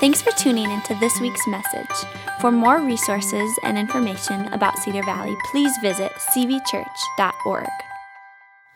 [0.00, 2.08] Thanks for tuning into this week's message.
[2.40, 7.66] For more resources and information about Cedar Valley, please visit cvchurch.org.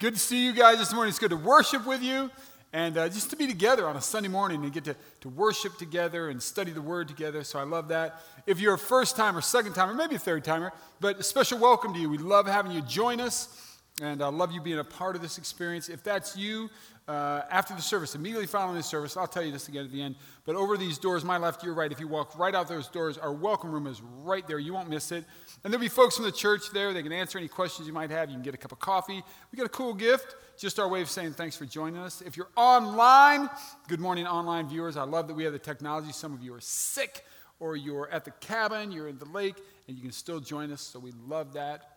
[0.00, 1.10] Good to see you guys this morning.
[1.10, 2.28] It's good to worship with you
[2.72, 5.78] and uh, just to be together on a Sunday morning and get to, to worship
[5.78, 7.44] together and study the Word together.
[7.44, 8.20] So I love that.
[8.48, 11.94] If you're a first timer, second timer, maybe a third timer, but a special welcome
[11.94, 12.10] to you.
[12.10, 13.71] We love having you join us.
[14.02, 15.88] And I love you being a part of this experience.
[15.88, 16.68] If that's you,
[17.06, 20.02] uh, after the service, immediately following the service, I'll tell you this again at the
[20.02, 20.16] end.
[20.44, 23.16] But over these doors, my left, your right, if you walk right out those doors,
[23.16, 24.58] our welcome room is right there.
[24.58, 25.24] You won't miss it.
[25.62, 26.92] And there'll be folks from the church there.
[26.92, 28.28] They can answer any questions you might have.
[28.28, 29.22] You can get a cup of coffee.
[29.52, 32.22] We got a cool gift, just our way of saying thanks for joining us.
[32.22, 33.48] If you're online,
[33.86, 34.96] good morning, online viewers.
[34.96, 36.10] I love that we have the technology.
[36.10, 37.24] Some of you are sick,
[37.60, 40.80] or you're at the cabin, you're in the lake, and you can still join us.
[40.80, 41.91] So we love that.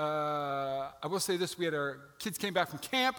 [0.00, 3.18] Uh, I will say this: we had our kids came back from camp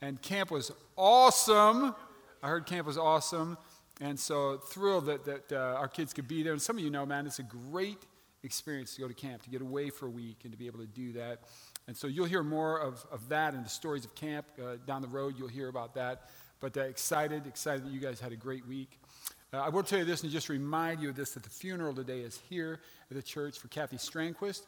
[0.00, 1.94] and camp was awesome.
[2.42, 3.58] I heard camp was awesome.
[4.00, 6.52] And so thrilled that, that uh, our kids could be there.
[6.52, 7.98] And some of you know, man, it's a great
[8.42, 10.80] experience to go to camp, to get away for a week and to be able
[10.80, 11.40] to do that.
[11.86, 15.02] And so you'll hear more of, of that and the stories of camp uh, down
[15.02, 15.34] the road.
[15.38, 16.30] You'll hear about that.
[16.60, 18.98] But uh, excited, excited that you guys had a great week.
[19.54, 21.94] Uh, I will tell you this and just remind you of this that the funeral
[21.94, 24.62] today is here at the church for Kathy Strangquist.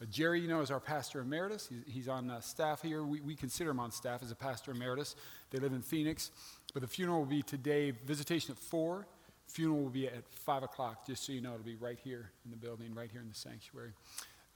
[0.00, 1.68] Uh, Jerry, you know, is our pastor emeritus.
[1.68, 3.02] He's, he's on uh, staff here.
[3.02, 5.14] We, we consider him on staff as a pastor emeritus.
[5.50, 6.30] They live in Phoenix.
[6.72, 9.06] But the funeral will be today, visitation at 4.
[9.48, 11.52] Funeral will be at 5 o'clock, just so you know.
[11.52, 13.92] It'll be right here in the building, right here in the sanctuary.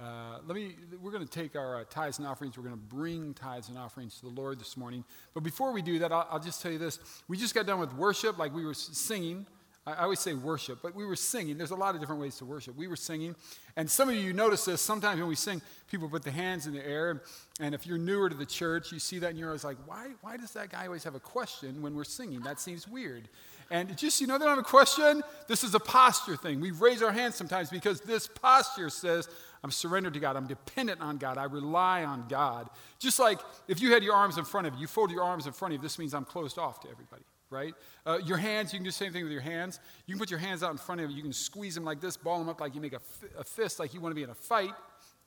[0.00, 2.56] Uh, let me, we're going to take our uh, tithes and offerings.
[2.56, 5.04] We're going to bring tithes and offerings to the Lord this morning.
[5.34, 7.00] But before we do that, I'll, I'll just tell you this.
[7.28, 9.44] We just got done with worship, like we were singing.
[9.86, 11.58] I always say worship, but we were singing.
[11.58, 12.74] There's a lot of different ways to worship.
[12.74, 13.36] We were singing.
[13.76, 14.80] And some of you notice this.
[14.80, 17.22] Sometimes when we sing, people put their hands in the air.
[17.60, 20.12] And if you're newer to the church, you see that and you're always like, why,
[20.22, 22.40] why does that guy always have a question when we're singing?
[22.40, 23.28] That seems weird.
[23.70, 25.22] And just, you know, they don't have a question.
[25.48, 26.60] This is a posture thing.
[26.60, 29.28] We raise our hands sometimes because this posture says,
[29.62, 30.36] I'm surrendered to God.
[30.36, 31.36] I'm dependent on God.
[31.36, 32.70] I rely on God.
[32.98, 35.46] Just like if you had your arms in front of you, you fold your arms
[35.46, 37.74] in front of you, this means I'm closed off to everybody right?
[38.04, 39.80] Uh, your hands, you can do the same thing with your hands.
[40.06, 41.16] You can put your hands out in front of you.
[41.16, 43.00] You can squeeze them like this, ball them up like you make a,
[43.38, 44.72] a fist, like you want to be in a fight,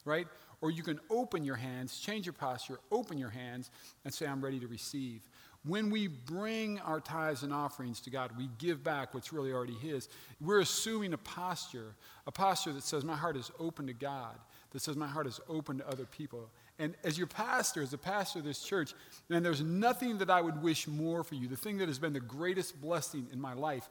[0.05, 0.27] right?
[0.61, 3.71] Or you can open your hands, change your posture, open your hands,
[4.03, 5.21] and say, I'm ready to receive.
[5.65, 9.73] When we bring our tithes and offerings to God, we give back what's really already
[9.73, 10.07] His.
[10.39, 11.95] We're assuming a posture,
[12.25, 14.35] a posture that says, My heart is open to God,
[14.71, 16.49] that says, My heart is open to other people.
[16.79, 18.93] And as your pastor, as a pastor of this church,
[19.29, 21.47] man, there's nothing that I would wish more for you.
[21.47, 23.89] The thing that has been the greatest blessing in my life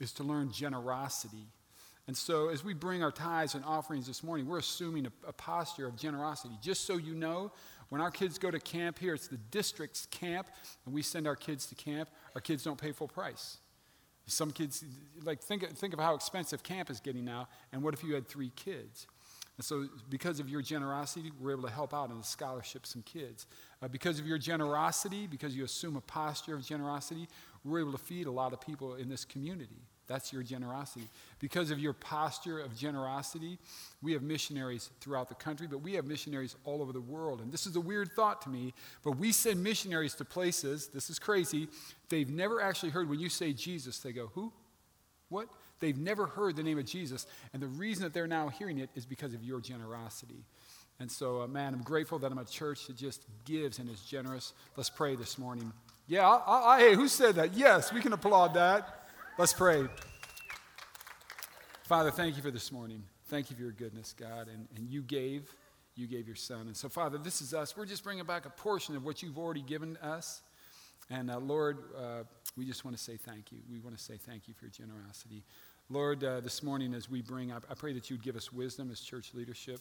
[0.00, 1.48] is to learn generosity.
[2.06, 5.32] And so, as we bring our tithes and offerings this morning, we're assuming a, a,
[5.32, 6.54] posture of generosity.
[6.62, 7.50] Just so you know,
[7.88, 10.46] when our kids go to camp here, it's the district's camp,
[10.84, 13.58] and we send our kids to camp, our kids don't pay full price.
[14.26, 14.84] Some kids,
[15.24, 18.28] like, think, think of how expensive camp is getting now, and what if you had
[18.28, 19.08] three kids?
[19.58, 23.02] And so, because of your generosity, we're able to help out in the scholarship some
[23.02, 23.46] kids.
[23.82, 27.26] Uh, because of your generosity, because you assume a posture of generosity,
[27.64, 29.80] we're able to feed a lot of people in this community.
[30.06, 31.08] That's your generosity.
[31.40, 33.58] Because of your posture of generosity,
[34.02, 37.40] we have missionaries throughout the country, but we have missionaries all over the world.
[37.40, 38.72] And this is a weird thought to me,
[39.02, 41.68] but we send missionaries to places, this is crazy,
[42.08, 44.52] they've never actually heard when you say Jesus, they go, Who?
[45.28, 45.48] What?
[45.80, 47.26] They've never heard the name of Jesus.
[47.52, 50.44] And the reason that they're now hearing it is because of your generosity.
[50.98, 54.00] And so, uh, man, I'm grateful that I'm a church that just gives and is
[54.00, 54.54] generous.
[54.76, 55.72] Let's pray this morning.
[56.06, 57.54] Yeah, I, I, hey, who said that?
[57.54, 59.06] Yes, we can applaud that.
[59.38, 59.86] Let's pray.
[61.82, 63.02] Father, thank you for this morning.
[63.26, 64.48] Thank you for your goodness, God.
[64.48, 65.54] And, and you gave,
[65.94, 66.62] you gave your son.
[66.62, 67.76] And so, Father, this is us.
[67.76, 70.40] We're just bringing back a portion of what you've already given us.
[71.10, 72.24] And uh, Lord, uh,
[72.56, 73.58] we just want to say thank you.
[73.70, 75.44] We want to say thank you for your generosity.
[75.88, 78.52] Lord, uh, this morning as we bring, I, I, pray that you would give us
[78.52, 79.78] wisdom as church leadership,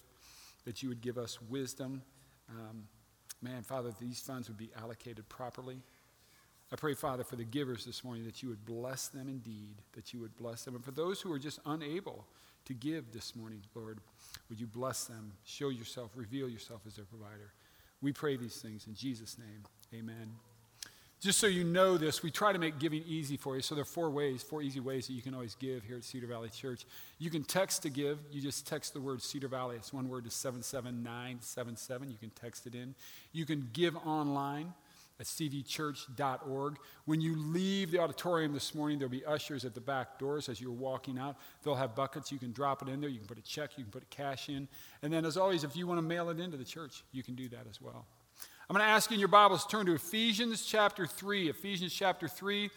[0.66, 2.04] that you would give us wisdom.
[2.50, 2.84] Um,
[3.42, 5.82] man, Father, these funds would be allocated properly.
[6.72, 10.14] I pray, Father, for the givers this morning that you would bless them indeed, that
[10.14, 10.76] you would bless them.
[10.76, 12.26] And for those who are just unable
[12.66, 14.00] to give this morning, Lord,
[14.50, 17.54] would you bless them, show yourself, reveal yourself as their provider.
[18.02, 19.64] We pray these things in Jesus' name.
[19.94, 20.34] Amen.
[21.22, 23.62] Just so you know this, we try to make giving easy for you.
[23.62, 26.04] So there are four ways, four easy ways that you can always give here at
[26.04, 26.86] Cedar Valley Church.
[27.18, 28.20] You can text to give.
[28.32, 29.76] You just text the word Cedar Valley.
[29.76, 32.12] It's one word to 77977.
[32.12, 32.94] You can text it in.
[33.32, 34.74] You can give online
[35.20, 36.78] at cvchurch.org.
[37.06, 40.60] When you leave the auditorium this morning, there'll be ushers at the back doors as
[40.60, 41.38] you're walking out.
[41.64, 42.32] They'll have buckets.
[42.32, 43.10] You can drop it in there.
[43.10, 43.78] You can put a check.
[43.78, 44.68] You can put a cash in.
[45.02, 47.36] And then, as always, if you want to mail it into the church, you can
[47.36, 48.06] do that as well.
[48.70, 51.50] I'm going to ask you in your Bibles turn to Ephesians chapter 3.
[51.50, 52.70] Ephesians chapter 3.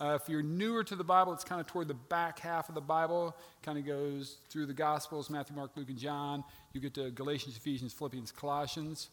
[0.00, 2.74] Uh, if you're newer to the Bible, it's kind of toward the back half of
[2.74, 3.36] the Bible.
[3.62, 6.44] Kind of goes through the Gospels Matthew, Mark, Luke, and John.
[6.72, 9.10] You get to Galatians, Ephesians, Philippians, Colossians.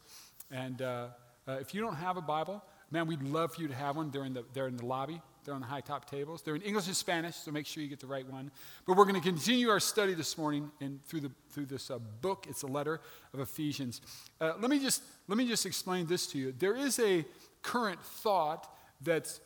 [0.50, 1.08] And uh,
[1.48, 4.10] uh, if you don't have a Bible, man, we'd love for you to have one.
[4.10, 6.42] They're in the, they're in the lobby, they're on the high top tables.
[6.42, 8.50] They're in English and Spanish, so make sure you get the right one.
[8.86, 11.98] But we're going to continue our study this morning in, through, the, through this uh,
[11.98, 12.46] book.
[12.48, 13.00] It's a letter
[13.32, 14.00] of Ephesians.
[14.40, 16.54] Uh, let, me just, let me just explain this to you.
[16.58, 17.24] There is a
[17.62, 19.40] current thought that's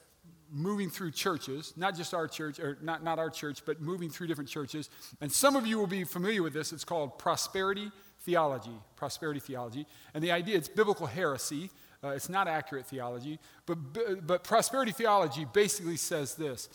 [0.51, 4.27] moving through churches, not just our church, or not, not our church, but moving through
[4.27, 4.89] different churches.
[5.21, 6.73] And some of you will be familiar with this.
[6.73, 8.79] It's called prosperity theology.
[8.97, 9.87] Prosperity theology.
[10.15, 11.71] And the idea, it's biblical heresy.
[12.05, 16.69] Uh, it's not accurate theology, but, but prosperity theology basically says this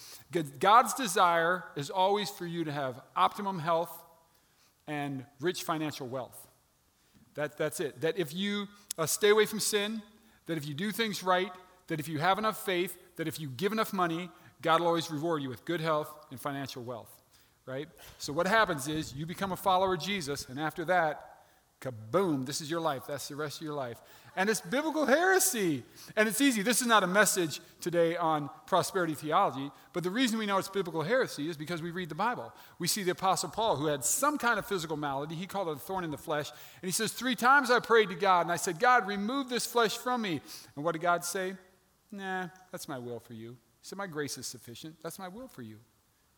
[0.59, 3.91] God's desire is always for you to have optimum health
[4.87, 6.47] and rich financial wealth.
[7.35, 8.01] That, that's it.
[8.01, 8.67] That if you
[8.97, 10.01] uh, stay away from sin,
[10.47, 11.51] that if you do things right,
[11.87, 14.31] that if you have enough faith, that if you give enough money,
[14.61, 17.11] God will always reward you with good health and financial wealth,
[17.65, 17.87] right?
[18.17, 21.28] So what happens is you become a follower of Jesus, and after that,
[21.81, 23.03] kaboom, this is your life.
[23.07, 24.01] That's the rest of your life.
[24.35, 25.83] And it's biblical heresy.
[26.15, 26.61] And it's easy.
[26.61, 30.69] This is not a message today on prosperity theology, but the reason we know it's
[30.69, 32.53] biblical heresy is because we read the Bible.
[32.77, 35.35] We see the Apostle Paul, who had some kind of physical malady.
[35.35, 36.49] He called it a thorn in the flesh.
[36.81, 39.65] And he says, Three times I prayed to God, and I said, God, remove this
[39.65, 40.41] flesh from me.
[40.75, 41.55] And what did God say?
[42.11, 43.51] Nah, that's my will for you.
[43.81, 44.95] He said, My grace is sufficient.
[45.01, 45.77] That's my will for you.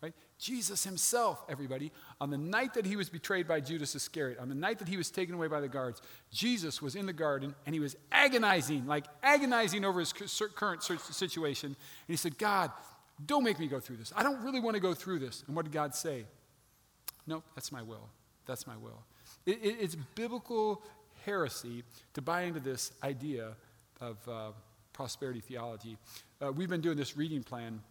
[0.01, 0.13] Right?
[0.39, 4.55] Jesus himself, everybody, on the night that he was betrayed by Judas Iscariot, on the
[4.55, 6.01] night that he was taken away by the guards,
[6.31, 10.11] Jesus was in the garden and he was agonizing, like agonizing over his
[10.55, 11.67] current situation.
[11.67, 11.77] And
[12.07, 12.71] he said, God,
[13.23, 14.11] don't make me go through this.
[14.15, 15.43] I don't really want to go through this.
[15.45, 16.25] And what did God say?
[17.27, 18.09] No, that's my will.
[18.47, 19.03] That's my will.
[19.45, 20.81] It, it, it's biblical
[21.25, 21.83] heresy
[22.15, 23.49] to buy into this idea
[23.99, 24.51] of uh,
[24.93, 25.97] prosperity theology.
[26.41, 27.81] Uh, we've been doing this reading plan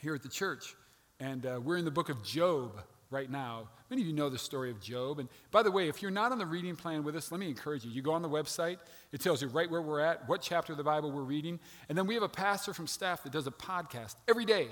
[0.00, 0.74] here at the church.
[1.20, 2.80] And uh, we're in the book of Job
[3.10, 3.68] right now.
[3.90, 5.18] Many of you know the story of Job.
[5.18, 7.48] And by the way, if you're not on the reading plan with us, let me
[7.48, 7.90] encourage you.
[7.90, 8.78] You go on the website,
[9.12, 11.58] it tells you right where we're at, what chapter of the Bible we're reading.
[11.88, 14.68] And then we have a pastor from staff that does a podcast every day.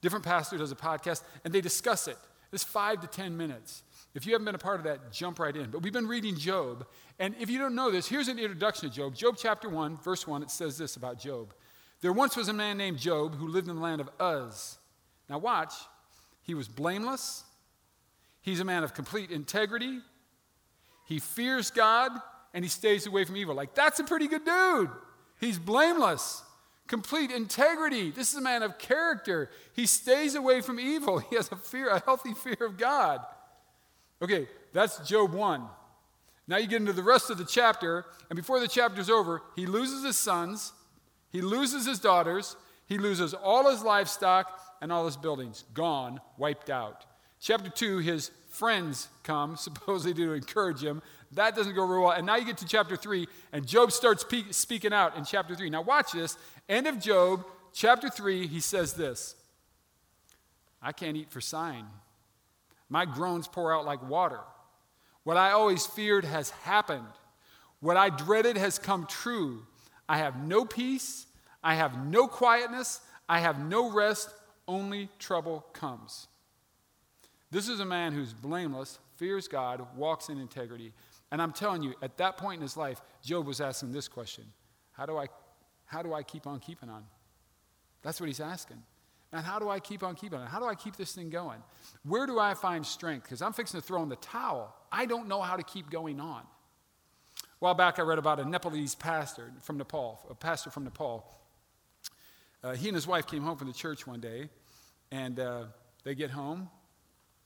[0.00, 2.16] Different pastor does a podcast, and they discuss it.
[2.52, 3.82] It's five to 10 minutes.
[4.14, 5.70] If you haven't been a part of that, jump right in.
[5.70, 6.86] But we've been reading Job.
[7.18, 9.14] And if you don't know this, here's an introduction to Job.
[9.14, 11.52] Job chapter 1, verse 1, it says this about Job.
[12.00, 14.78] There once was a man named Job who lived in the land of Uz.
[15.28, 15.74] Now, watch.
[16.42, 17.44] He was blameless.
[18.40, 20.00] He's a man of complete integrity.
[21.06, 22.12] He fears God
[22.54, 23.54] and he stays away from evil.
[23.54, 24.90] Like, that's a pretty good dude.
[25.38, 26.42] He's blameless,
[26.86, 28.10] complete integrity.
[28.10, 29.50] This is a man of character.
[29.74, 31.18] He stays away from evil.
[31.30, 33.20] He has a fear, a healthy fear of God.
[34.20, 35.62] Okay, that's Job 1.
[36.48, 39.66] Now you get into the rest of the chapter, and before the chapter's over, he
[39.66, 40.72] loses his sons,
[41.30, 46.70] he loses his daughters, he loses all his livestock, and all his buildings gone, wiped
[46.70, 47.04] out.
[47.40, 51.02] Chapter 2, his friends come, supposedly to encourage him.
[51.32, 52.12] That doesn't go real well.
[52.12, 55.54] And now you get to chapter 3, and Job starts pe- speaking out in chapter
[55.54, 55.70] 3.
[55.70, 56.36] Now, watch this.
[56.68, 59.34] End of Job, chapter 3, he says this
[60.80, 61.86] I can't eat for sign.
[62.88, 64.40] My groans pour out like water.
[65.24, 67.04] What I always feared has happened.
[67.80, 69.66] What I dreaded has come true.
[70.08, 71.26] I have no peace.
[71.62, 73.00] I have no quietness.
[73.28, 74.30] I have no rest
[74.68, 76.28] only trouble comes.
[77.50, 80.92] This is a man who's blameless, fears God, walks in integrity.
[81.32, 84.44] And I'm telling you, at that point in his life, Job was asking this question
[84.92, 85.26] How do I,
[85.86, 87.04] how do I keep on keeping on?
[88.02, 88.82] That's what he's asking.
[89.32, 90.46] And how do I keep on keeping on?
[90.46, 91.62] How do I keep this thing going?
[92.02, 93.24] Where do I find strength?
[93.24, 94.74] Because I'm fixing to throw in the towel.
[94.90, 96.40] I don't know how to keep going on.
[96.40, 101.26] A while back, I read about a Nepalese pastor from Nepal, a pastor from Nepal.
[102.62, 104.48] Uh, he and his wife came home from the church one day,
[105.10, 105.64] and uh,
[106.04, 106.68] they get home.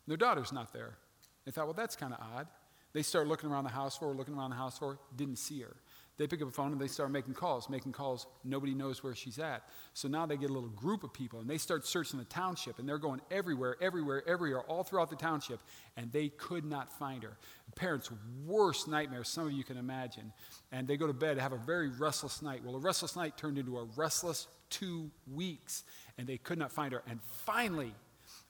[0.06, 0.96] Their daughter's not there.
[1.44, 2.46] They thought, well, that's kind of odd.
[2.92, 5.36] They start looking around the house for her, looking around the house for her, didn't
[5.36, 5.76] see her.
[6.18, 8.26] They pick up a phone and they start making calls, making calls.
[8.44, 9.62] Nobody knows where she's at.
[9.94, 12.78] So now they get a little group of people and they start searching the township
[12.78, 15.58] and they're going everywhere, everywhere, everywhere, all throughout the township,
[15.96, 17.38] and they could not find her.
[17.66, 18.10] The parents'
[18.44, 20.32] worst nightmare, some of you can imagine.
[20.70, 22.62] And they go to bed, have a very restless night.
[22.62, 25.84] Well, a restless night turned into a restless two weeks
[26.18, 27.02] and they could not find her.
[27.08, 27.94] And finally,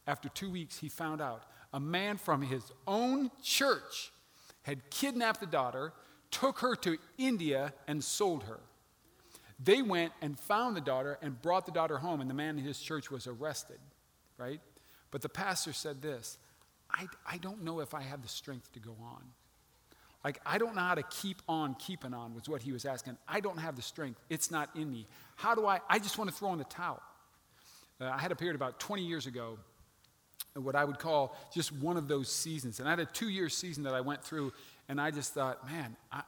[0.06, 4.12] after two weeks, he found out a man from his own church
[4.62, 5.92] had kidnapped the daughter,
[6.30, 8.60] took her to India, and sold her.
[9.62, 12.64] They went and found the daughter and brought the daughter home, and the man in
[12.64, 13.78] his church was arrested,
[14.38, 14.60] right?
[15.10, 16.38] But the pastor said this
[16.90, 19.22] I, I don't know if I have the strength to go on.
[20.24, 23.16] Like, I don't know how to keep on keeping on, was what he was asking.
[23.26, 24.20] I don't have the strength.
[24.30, 25.08] It's not in me.
[25.34, 25.80] How do I?
[25.88, 27.02] I just want to throw in the towel.
[28.00, 29.58] Uh, I had a period about 20 years ago,
[30.54, 32.78] what I would call just one of those seasons.
[32.78, 34.52] And I had a two year season that I went through,
[34.88, 36.22] and I just thought, man, I,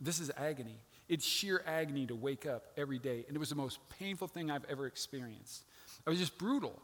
[0.00, 0.78] this is agony.
[1.08, 3.24] It's sheer agony to wake up every day.
[3.26, 5.64] And it was the most painful thing I've ever experienced.
[6.06, 6.80] It was just brutal.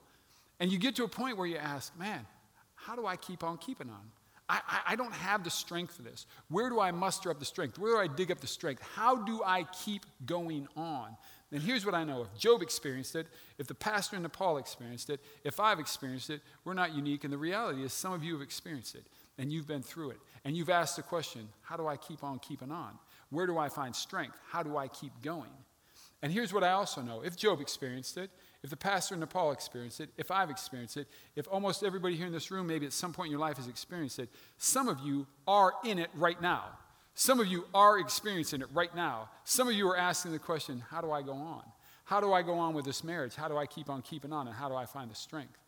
[0.61, 2.27] And you get to a point where you ask, man,
[2.75, 4.11] how do I keep on keeping on?
[4.49, 6.27] I, I, don't have the strength for this.
[6.49, 7.79] Where do I muster up the strength?
[7.79, 8.83] Where do I dig up the strength?
[8.95, 11.17] How do I keep going on?
[11.51, 13.27] And here's what I know if Job experienced it,
[13.59, 17.25] if the pastor in Nepal experienced it, if I've experienced it, we're not unique.
[17.25, 19.07] And the reality is, some of you have experienced it,
[19.39, 20.19] and you've been through it.
[20.45, 22.99] And you've asked the question how do I keep on keeping on?
[23.31, 24.37] Where do I find strength?
[24.51, 25.51] How do I keep going?
[26.23, 28.31] And here's what I also know if Job experienced it,
[28.65, 31.07] if the pastor in Nepal experienced it, if I've experienced it,
[31.37, 33.69] if almost everybody here in this room, maybe at some point in your life, has
[33.69, 36.65] experienced it, some of you are in it right now.
[37.15, 39.29] Some of you are experiencing it right now.
[39.45, 41.63] Some of you are asking the question, how do I go on?
[42.05, 43.35] How do I go on with this marriage?
[43.35, 44.47] How do I keep on keeping on?
[44.47, 45.59] And how do I find the strength?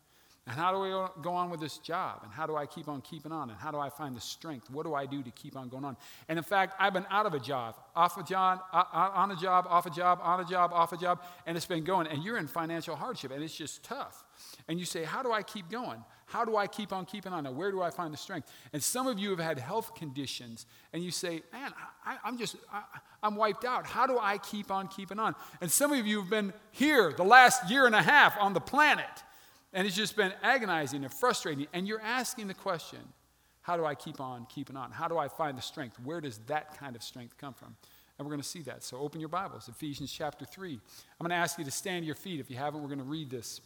[0.47, 2.21] And how do I go on with this job?
[2.23, 3.49] And how do I keep on keeping on?
[3.49, 4.69] And how do I find the strength?
[4.69, 5.97] What do I do to keep on going on?
[6.29, 9.67] And in fact, I've been out of a job, off a job, on a job,
[9.69, 12.07] off a job, on a job, off a job, and it's been going.
[12.07, 14.23] And you're in financial hardship, and it's just tough.
[14.69, 16.01] And you say, How do I keep going?
[16.27, 17.43] How do I keep on keeping on?
[17.43, 18.49] Now, where do I find the strength?
[18.71, 21.73] And some of you have had health conditions, and you say, Man,
[22.05, 22.83] I, am just, I,
[23.21, 23.85] I'm wiped out.
[23.85, 25.35] How do I keep on keeping on?
[25.59, 28.61] And some of you have been here the last year and a half on the
[28.61, 29.23] planet
[29.77, 31.67] and it's just been agonizing and frustrating.
[31.71, 32.97] And you're asking the question
[33.61, 34.91] how do I keep on keeping on?
[34.91, 35.99] How do I find the strength?
[36.03, 37.75] Where does that kind of strength come from?
[38.17, 38.83] And we're going to see that.
[38.83, 40.71] So open your Bibles, Ephesians chapter 3.
[40.73, 40.79] I'm
[41.19, 42.39] going to ask you to stand to your feet.
[42.39, 43.61] If you haven't, we're going to read this.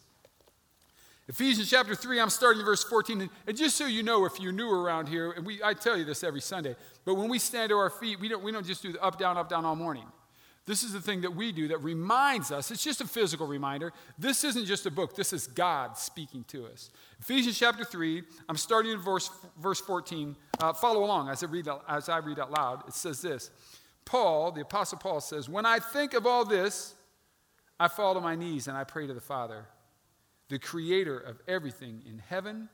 [1.30, 3.30] Ephesians chapter 3, I'm starting in verse 14.
[3.48, 6.04] And just so you know, if you're new around here, and we, I tell you
[6.04, 6.76] this every Sunday,
[7.06, 9.18] but when we stand to our feet, we don't, we don't just do the up,
[9.18, 10.08] down, up, down all morning.
[10.66, 12.70] This is the thing that we do that reminds us.
[12.70, 13.92] It's just a physical reminder.
[14.20, 16.92] This isn't just a book, this is God speaking to us.
[17.20, 20.36] Ephesians chapter 3, I'm starting in verse, verse 14.
[20.60, 22.88] Uh, follow along as I, read, as I read out loud.
[22.88, 23.50] It says this
[24.06, 26.94] Paul, the Apostle Paul says, When I think of all this,
[27.80, 29.66] I fall to my knees and I pray to the Father,
[30.50, 32.70] the creator of everything in heaven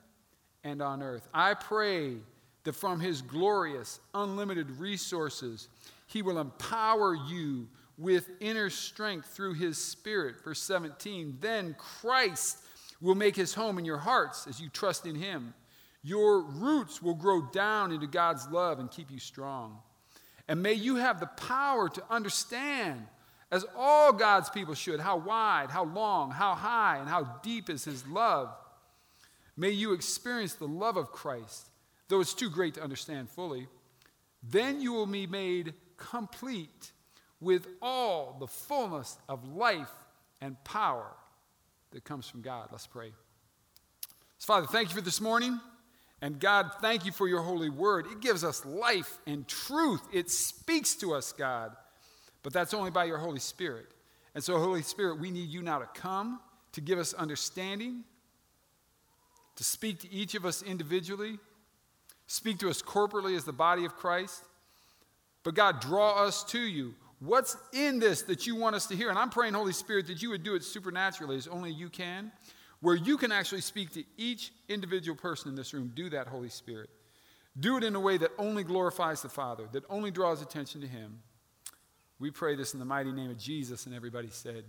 [0.65, 1.29] and on earth.
[1.33, 2.17] I pray
[2.65, 5.69] that from his glorious, unlimited resources,
[6.07, 10.43] he will empower you with inner strength through his spirit.
[10.43, 12.59] Verse 17, then Christ
[13.01, 15.53] will make his home in your hearts as you trust in him.
[16.03, 19.79] Your roots will grow down into God's love and keep you strong.
[20.47, 23.05] And may you have the power to understand,
[23.51, 27.83] as all God's people should, how wide, how long, how high, and how deep is
[27.83, 28.49] his love.
[29.57, 31.67] May you experience the love of Christ,
[32.07, 33.67] though it's too great to understand fully.
[34.41, 36.91] Then you will be made complete
[37.39, 39.91] with all the fullness of life
[40.41, 41.11] and power
[41.91, 42.69] that comes from God.
[42.71, 43.11] Let's pray.
[44.37, 45.59] So, Father, thank you for this morning.
[46.21, 48.07] And God, thank you for your holy word.
[48.11, 50.01] It gives us life and truth.
[50.11, 51.75] It speaks to us, God.
[52.41, 53.87] But that's only by your Holy Spirit.
[54.33, 56.39] And so, Holy Spirit, we need you now to come
[56.73, 58.03] to give us understanding,
[59.55, 61.39] to speak to each of us individually,
[62.27, 64.43] speak to us corporately as the body of Christ.
[65.47, 66.93] But God, draw us to you.
[67.19, 69.09] What's in this that you want us to hear?
[69.09, 72.33] And I'm praying, Holy Spirit, that you would do it supernaturally as only you can,
[72.81, 75.93] where you can actually speak to each individual person in this room.
[75.95, 76.89] Do that, Holy Spirit.
[77.57, 80.87] Do it in a way that only glorifies the Father, that only draws attention to
[80.87, 81.19] Him.
[82.19, 84.65] We pray this in the mighty name of Jesus, and everybody said,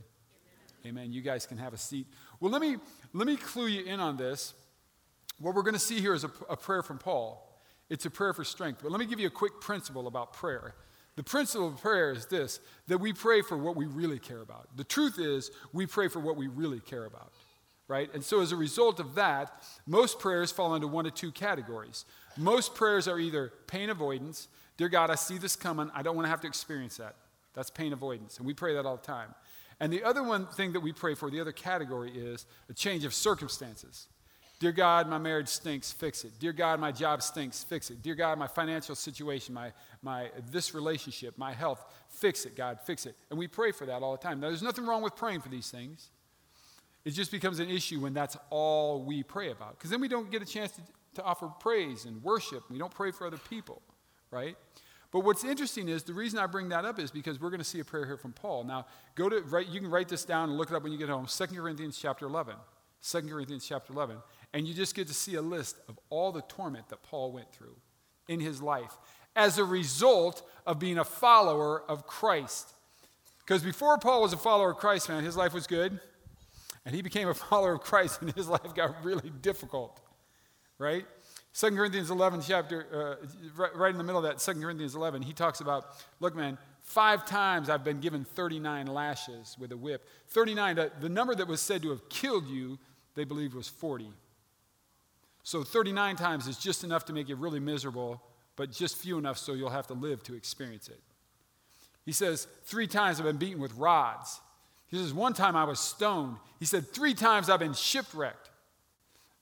[0.85, 0.99] Amen.
[0.99, 1.13] Amen.
[1.13, 2.07] You guys can have a seat.
[2.39, 2.77] Well, let me,
[3.13, 4.55] let me clue you in on this.
[5.41, 7.48] What we're going to see here is a, a prayer from Paul.
[7.91, 8.81] It's a prayer for strength.
[8.83, 10.75] But let me give you a quick principle about prayer.
[11.17, 14.69] The principle of prayer is this that we pray for what we really care about.
[14.77, 17.33] The truth is, we pray for what we really care about,
[17.89, 18.13] right?
[18.15, 22.05] And so as a result of that, most prayers fall into one of two categories.
[22.37, 26.27] Most prayers are either pain avoidance, dear God, I see this coming, I don't want
[26.27, 27.17] to have to experience that.
[27.55, 29.35] That's pain avoidance, and we pray that all the time.
[29.81, 33.05] And the other one thing that we pray for, the other category is a change
[33.05, 34.07] of circumstances.
[34.59, 36.33] Dear God, my marriage stinks, fix it.
[36.41, 38.03] Dear God, my job stinks, fix it.
[38.03, 39.73] Dear God, my financial situation, my,
[40.03, 43.15] my this relationship, my health, fix it, God, fix it.
[43.31, 44.41] And we pray for that all the time.
[44.41, 46.11] Now, there's nothing wrong with praying for these things.
[47.05, 49.79] It just becomes an issue when that's all we pray about.
[49.79, 50.81] Because then we don't get a chance to,
[51.15, 52.65] to offer praise and worship.
[52.69, 53.81] We don't pray for other people,
[54.33, 54.57] right?
[55.13, 57.65] But what's interesting is the reason I bring that up is because we're going to
[57.65, 58.65] see a prayer here from Paul.
[58.65, 60.99] Now, go to write, you can write this down and look it up when you
[60.99, 61.27] get home.
[61.27, 62.57] 2 Corinthians chapter 11.
[63.03, 64.17] 2 Corinthians chapter 11.
[64.53, 67.53] And you just get to see a list of all the torment that Paul went
[67.53, 67.77] through
[68.29, 68.97] in his life
[69.37, 72.75] as a result of being a follower of Christ.
[73.41, 76.01] Because before Paul was a follower of Christ, man, his life was good.
[76.85, 80.01] and he became a follower of Christ, and his life got really difficult,
[80.79, 81.05] right?
[81.55, 85.33] 2 Corinthians 11, chapter, uh, right, in the middle of that, 2 Corinthians 11, he
[85.33, 85.87] talks about,
[86.21, 90.07] look, man, five times I've been given 39 lashes with a whip.
[90.29, 92.79] 39, the, the number that was said to have killed you,
[93.15, 94.13] they believed was 40.
[95.43, 98.23] So 39 times is just enough to make you really miserable,
[98.57, 101.01] but just few enough so you'll have to live to experience it.
[102.05, 104.41] He says, Three times I've been beaten with rods.
[104.89, 106.37] He says, One time I was stoned.
[106.59, 108.51] He said, Three times I've been shipwrecked.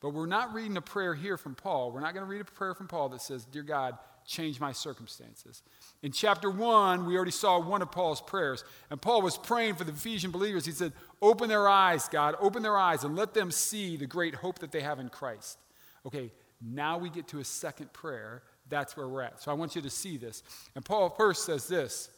[0.00, 1.90] But we're not reading a prayer here from Paul.
[1.90, 4.72] We're not going to read a prayer from Paul that says, Dear God, change my
[4.72, 5.62] circumstances.
[6.02, 8.64] In chapter 1, we already saw one of Paul's prayers.
[8.90, 10.66] And Paul was praying for the Ephesian believers.
[10.66, 14.34] He said, Open their eyes, God, open their eyes and let them see the great
[14.34, 15.58] hope that they have in Christ.
[16.06, 18.42] Okay, now we get to a second prayer.
[18.68, 19.42] That's where we're at.
[19.42, 20.42] So I want you to see this.
[20.75, 22.10] And Paul first says this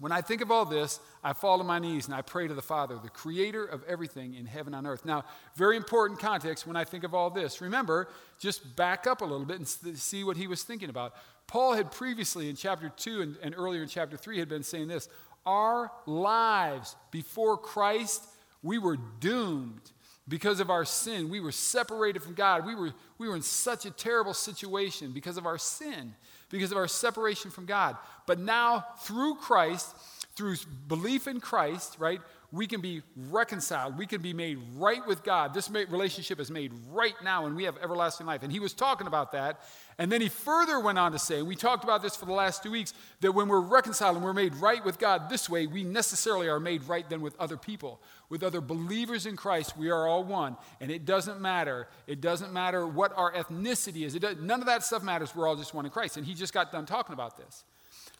[0.00, 2.54] when I think of all this, I fall on my knees and I pray to
[2.54, 5.04] the Father, the creator of everything in heaven and earth.
[5.04, 5.24] Now,
[5.54, 7.60] very important context when I think of all this.
[7.60, 8.08] Remember,
[8.40, 11.14] just back up a little bit and see what he was thinking about.
[11.46, 14.88] Paul had previously in chapter 2 and, and earlier in chapter 3 had been saying
[14.88, 15.08] this
[15.46, 18.24] Our lives before Christ,
[18.64, 19.92] we were doomed
[20.26, 21.28] because of our sin.
[21.28, 22.64] We were separated from God.
[22.64, 26.14] We were, we were in such a terrible situation because of our sin
[26.54, 27.96] because of our separation from God.
[28.26, 29.94] But now, through Christ,
[30.36, 30.56] through
[30.88, 32.20] belief in Christ, right,
[32.52, 33.98] we can be reconciled.
[33.98, 35.52] We can be made right with God.
[35.52, 38.44] This relationship is made right now, and we have everlasting life.
[38.44, 39.60] And he was talking about that.
[39.98, 42.62] And then he further went on to say, we talked about this for the last
[42.62, 45.82] two weeks, that when we're reconciled and we're made right with God this way, we
[45.82, 48.00] necessarily are made right then with other people
[48.34, 50.56] with other believers in Christ, we are all one.
[50.80, 51.86] And it doesn't matter.
[52.08, 54.14] It doesn't matter what our ethnicity is.
[54.14, 55.36] Does, none of that stuff matters.
[55.36, 56.16] We're all just one in Christ.
[56.16, 57.62] And he just got done talking about this.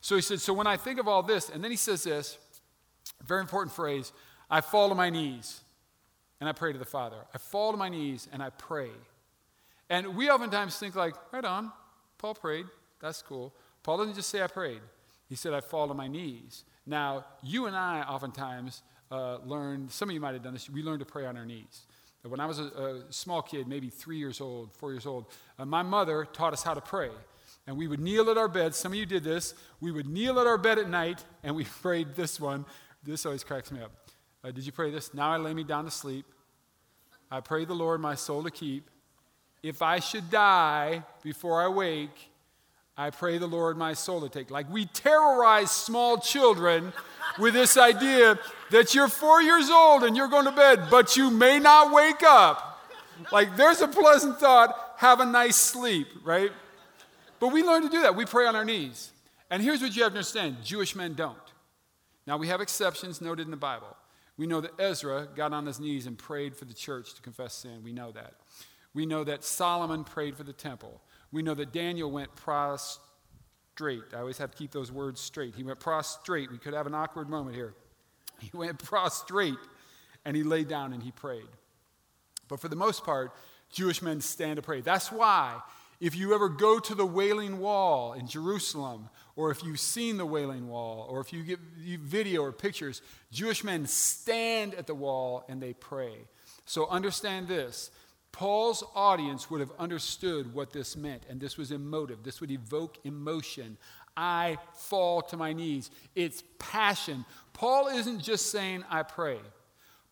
[0.00, 2.38] So he said, So when I think of all this, and then he says this
[3.25, 4.12] very important phrase
[4.49, 5.62] I fall to my knees
[6.38, 7.16] and I pray to the Father.
[7.35, 8.90] I fall to my knees and I pray.
[9.90, 11.73] And we oftentimes think, like, right on,
[12.18, 12.66] Paul prayed.
[13.00, 13.52] That's cool.
[13.83, 14.81] Paul didn't just say I prayed,
[15.29, 16.62] he said I fall to my knees.
[16.87, 20.83] Now, you and I oftentimes uh, learned, some of you might have done this, we
[20.83, 21.83] learned to pray on our knees.
[22.23, 25.27] When I was a, a small kid, maybe three years old, four years old,
[25.59, 27.11] uh, my mother taught us how to pray.
[27.67, 28.75] And we would kneel at our bed.
[28.75, 29.55] Some of you did this.
[29.81, 32.64] We would kneel at our bed at night and we prayed this one.
[33.03, 33.93] This always cracks me up.
[34.43, 35.12] Uh, did you pray this?
[35.12, 36.25] Now I lay me down to sleep.
[37.31, 38.88] I pray the Lord my soul to keep.
[39.62, 42.31] If I should die before I wake,
[42.97, 44.51] I pray the Lord my soul to take.
[44.51, 46.93] Like we terrorize small children
[47.38, 48.38] with this idea
[48.70, 52.23] that you're four years old and you're going to bed, but you may not wake
[52.23, 52.81] up.
[53.33, 56.51] Like there's a pleasant thought, have a nice sleep, right?
[57.40, 58.16] But we learn to do that.
[58.16, 59.12] We pray on our knees.
[59.51, 61.37] And here's what you have to understand Jewish men don't.
[62.27, 63.97] Now, we have exceptions noted in the Bible.
[64.37, 67.55] We know that Ezra got on his knees and prayed for the church to confess
[67.55, 67.83] sin.
[67.85, 68.35] We know that.
[68.94, 71.01] We know that Solomon prayed for the temple.
[71.31, 73.05] We know that Daniel went prostrate.
[74.14, 75.54] I always have to keep those words straight.
[75.54, 76.50] He went prostrate.
[76.50, 77.74] We could have an awkward moment here.
[78.40, 79.54] He went prostrate
[80.24, 81.48] and he laid down and he prayed.
[82.48, 83.32] But for the most part,
[83.70, 84.80] Jewish men stand to pray.
[84.80, 85.60] That's why,
[86.00, 90.26] if you ever go to the Wailing Wall in Jerusalem, or if you've seen the
[90.26, 95.44] Wailing Wall, or if you get video or pictures, Jewish men stand at the wall
[95.48, 96.14] and they pray.
[96.66, 97.90] So understand this
[98.35, 102.25] Paul's audience would have understood what this meant, and this was emotive.
[102.25, 103.77] This would evoke emotion.
[104.16, 105.88] I fall to my knees.
[106.16, 107.25] It's passion.
[107.53, 109.38] Paul isn't just saying, I pray.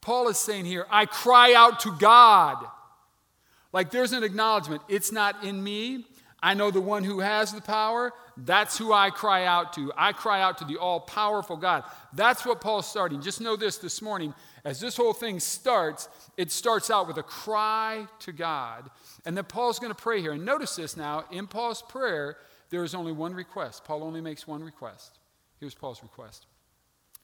[0.01, 2.65] Paul is saying here, I cry out to God.
[3.73, 4.83] Like there's an acknowledgement.
[4.89, 6.07] It's not in me.
[6.43, 8.13] I know the one who has the power.
[8.37, 9.93] That's who I cry out to.
[9.97, 11.85] I cry out to the all powerful God.
[12.15, 13.23] That's what Paul's starting.
[13.23, 14.35] Just know this this morning.
[14.65, 18.91] As this whole thing starts, it starts out with a cry to God.
[19.25, 20.33] And then Paul's going to pray here.
[20.33, 22.37] And notice this now in Paul's prayer,
[22.71, 23.85] there is only one request.
[23.85, 25.21] Paul only makes one request.
[25.61, 26.47] Here's Paul's request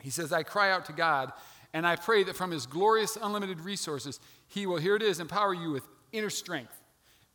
[0.01, 1.33] He says, I cry out to God,
[1.75, 5.55] and I pray that from his glorious, unlimited resources, he will, here it is, empower
[5.55, 6.78] you with inner strength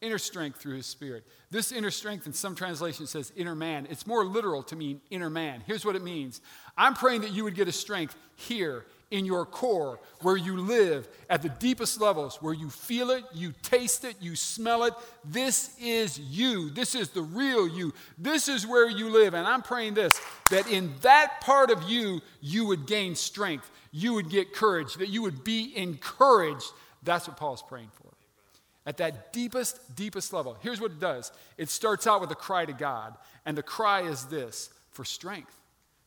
[0.03, 1.25] inner strength through his spirit.
[1.49, 3.87] This inner strength, in some translations, says inner man.
[3.89, 5.63] It's more literal to mean inner man.
[5.65, 6.41] Here's what it means
[6.77, 11.07] I'm praying that you would get a strength here in your core, where you live
[11.29, 14.93] at the deepest levels, where you feel it, you taste it, you smell it.
[15.23, 16.71] This is you.
[16.71, 17.93] This is the real you.
[18.17, 19.35] This is where you live.
[19.35, 24.13] And I'm praying this that in that part of you, you would gain strength, you
[24.13, 26.71] would get courage, that you would be encouraged.
[27.03, 28.12] That's what Paul's praying for.
[28.85, 30.57] At that deepest, deepest level.
[30.61, 33.15] Here's what it does it starts out with a cry to God,
[33.45, 35.55] and the cry is this for strength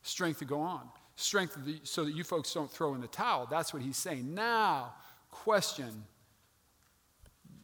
[0.03, 0.87] strength to go on
[1.17, 3.47] strength so that you folks don't throw in the towel.
[3.49, 4.33] That's what he's saying.
[4.33, 4.93] Now,
[5.31, 6.03] question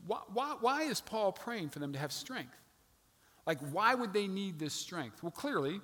[0.06, 2.58] why, why, why is Paul praying for them to have strength?
[3.45, 5.23] Like, why would they need this strength?
[5.23, 5.80] Well, clearly,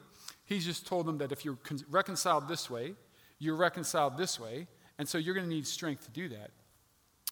[0.46, 2.96] he's just told them that if you're con- reconciled this way,
[3.38, 6.52] you're reconciled this way, and so you're going to need strength to do that.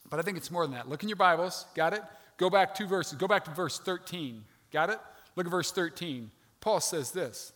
[0.10, 0.90] But I think it's more than that.
[0.90, 1.66] Look in your Bibles.
[1.76, 2.02] Got it?
[2.38, 3.18] Go back two verses.
[3.18, 4.44] Go back to verse 13.
[4.72, 5.00] Got it?
[5.36, 6.32] Look at verse 13.
[6.62, 7.54] Paul says this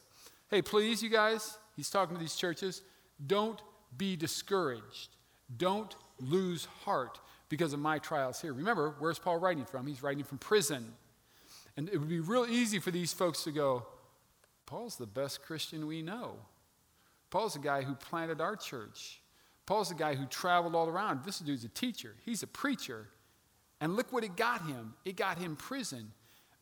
[0.49, 2.81] Hey, please, you guys, he's talking to these churches,
[3.25, 3.61] don't
[3.97, 5.15] be discouraged.
[5.57, 8.53] Don't lose heart because of my trials here.
[8.53, 9.87] Remember, where's Paul writing from?
[9.87, 10.93] He's writing from prison.
[11.77, 13.85] And it would be real easy for these folks to go,
[14.65, 16.35] Paul's the best Christian we know.
[17.29, 19.21] Paul's the guy who planted our church.
[19.65, 21.23] Paul's the guy who traveled all around.
[21.23, 23.07] This dude's a teacher, he's a preacher.
[23.79, 26.11] And look what it got him it got him prison.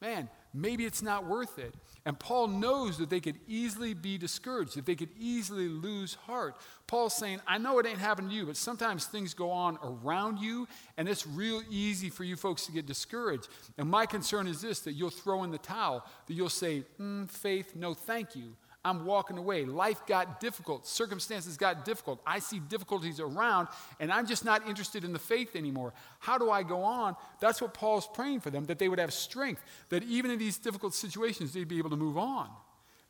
[0.01, 1.73] Man, maybe it's not worth it.
[2.05, 6.55] And Paul knows that they could easily be discouraged, that they could easily lose heart.
[6.87, 10.39] Paul's saying, I know it ain't happening to you, but sometimes things go on around
[10.39, 13.49] you, and it's real easy for you folks to get discouraged.
[13.77, 17.29] And my concern is this that you'll throw in the towel, that you'll say, mm,
[17.29, 18.55] faith, no thank you.
[18.85, 19.65] I'm walking away.
[19.65, 20.87] Life got difficult.
[20.87, 22.21] Circumstances got difficult.
[22.25, 23.67] I see difficulties around,
[23.99, 25.93] and I'm just not interested in the faith anymore.
[26.19, 27.15] How do I go on?
[27.41, 30.57] That's what Paul's praying for them, that they would have strength, that even in these
[30.57, 32.49] difficult situations, they'd be able to move on.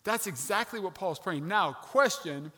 [0.03, 1.47] That's exactly what Paul's praying.
[1.47, 2.51] Now, question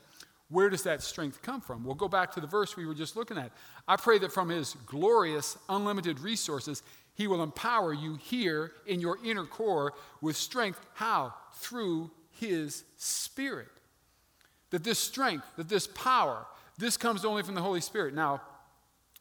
[0.51, 1.85] where does that strength come from?
[1.85, 3.51] We'll go back to the verse we were just looking at.
[3.87, 9.17] I pray that from his glorious, unlimited resources, he will empower you here in your
[9.23, 10.85] inner core with strength.
[10.93, 11.33] How?
[11.53, 13.69] Through his Spirit.
[14.71, 16.45] That this strength, that this power,
[16.77, 18.13] this comes only from the Holy Spirit.
[18.13, 18.41] Now,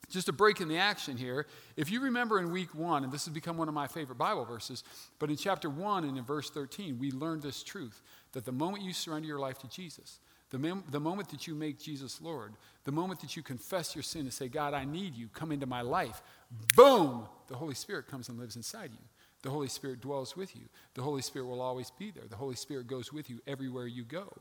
[0.08, 1.46] just a break in the action here.
[1.76, 4.44] If you remember in week one, and this has become one of my favorite Bible
[4.44, 4.82] verses,
[5.18, 8.02] but in chapter one and in verse 13, we learned this truth
[8.32, 10.18] that the moment you surrender your life to Jesus,
[10.50, 12.54] the, mem- the moment that you make Jesus Lord,
[12.84, 15.66] the moment that you confess your sin and say, God, I need you, come into
[15.66, 16.22] my life,
[16.74, 19.04] boom, the Holy Spirit comes and lives inside you.
[19.42, 20.62] The Holy Spirit dwells with you.
[20.94, 22.24] The Holy Spirit will always be there.
[22.28, 24.32] The Holy Spirit goes with you everywhere you go.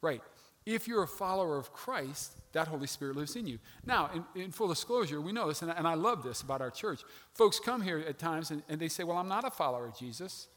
[0.00, 0.22] Right.
[0.66, 3.58] If you're a follower of Christ, that Holy Spirit lives in you.
[3.84, 6.70] Now, in, in full disclosure, we know this, and, and, I love this about our
[6.70, 7.00] church.
[7.34, 9.96] Folks come here at times and, and they say, Well, I'm not a follower of
[9.96, 10.48] Jesus.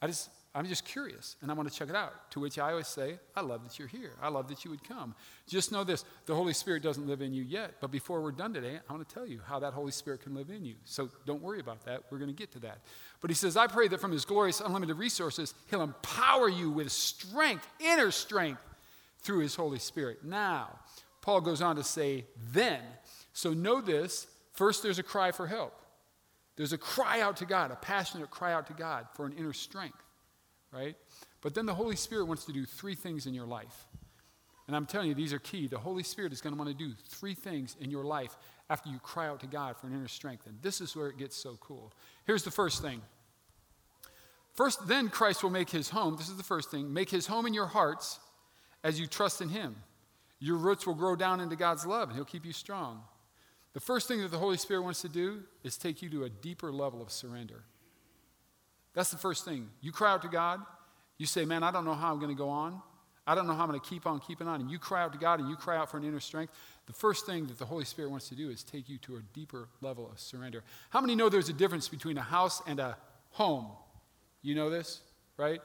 [0.00, 2.30] I just, I'm just curious and I want to check it out.
[2.32, 4.12] To which I always say, I love that you're here.
[4.20, 5.14] I love that you would come.
[5.46, 8.52] Just know this the Holy Spirit doesn't live in you yet, but before we're done
[8.52, 10.74] today, I want to tell you how that Holy Spirit can live in you.
[10.84, 12.02] So don't worry about that.
[12.10, 12.78] We're going to get to that.
[13.20, 16.90] But he says, I pray that from his glorious, unlimited resources, he'll empower you with
[16.90, 18.60] strength, inner strength,
[19.22, 20.24] through his Holy Spirit.
[20.24, 20.78] Now,
[21.20, 22.80] Paul goes on to say, then.
[23.34, 25.74] So know this first, there's a cry for help.
[26.56, 29.52] There's a cry out to God, a passionate cry out to God for an inner
[29.52, 30.02] strength
[30.72, 30.96] right?
[31.40, 33.86] But then the Holy Spirit wants to do three things in your life.
[34.66, 35.66] And I'm telling you, these are key.
[35.66, 38.36] The Holy Spirit is going to want to do three things in your life
[38.68, 40.46] after you cry out to God for an inner strength.
[40.46, 41.92] And this is where it gets so cool.
[42.24, 43.02] Here's the first thing.
[44.54, 46.16] First, then Christ will make his home.
[46.16, 46.92] This is the first thing.
[46.92, 48.20] Make his home in your hearts
[48.84, 49.74] as you trust in him.
[50.38, 53.02] Your roots will grow down into God's love and he'll keep you strong.
[53.72, 56.30] The first thing that the Holy Spirit wants to do is take you to a
[56.30, 57.64] deeper level of surrender.
[58.94, 59.68] That's the first thing.
[59.80, 60.60] You cry out to God.
[61.18, 62.80] You say, Man, I don't know how I'm going to go on.
[63.26, 64.60] I don't know how I'm going to keep on keeping on.
[64.60, 66.52] And you cry out to God and you cry out for an inner strength.
[66.86, 69.20] The first thing that the Holy Spirit wants to do is take you to a
[69.34, 70.64] deeper level of surrender.
[70.88, 72.96] How many know there's a difference between a house and a
[73.30, 73.66] home?
[74.42, 75.00] You know this,
[75.36, 75.60] right?